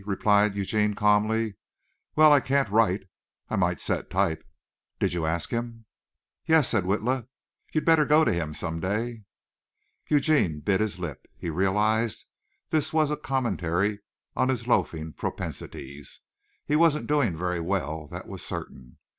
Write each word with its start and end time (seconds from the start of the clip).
replied 0.07 0.55
Eugene 0.55 0.95
calmly. 0.95 1.53
"Well, 2.15 2.33
I 2.33 2.39
can't 2.39 2.67
write. 2.71 3.03
I 3.51 3.55
might 3.55 3.79
set 3.79 4.09
type. 4.09 4.43
Did 4.99 5.13
you 5.13 5.27
ask 5.27 5.51
him?" 5.51 5.85
"Yes," 6.43 6.69
said 6.69 6.85
Witla. 6.85 7.27
"You'd 7.71 7.85
better 7.85 8.05
go 8.05 8.25
to 8.25 8.33
him 8.33 8.55
some 8.55 8.79
day." 8.79 9.25
Eugene 10.09 10.61
bit 10.61 10.81
his 10.81 10.97
lip. 10.97 11.27
He 11.37 11.51
realized 11.51 12.25
this 12.71 12.91
was 12.91 13.11
a 13.11 13.15
commentary 13.15 13.99
on 14.35 14.49
his 14.49 14.67
loafing 14.67 15.13
propensities. 15.13 16.21
He 16.65 16.75
wasn't 16.75 17.05
doing 17.05 17.37
very 17.37 17.59
well, 17.61 18.07
that 18.07 18.27
was 18.27 18.43
certain. 18.43 18.97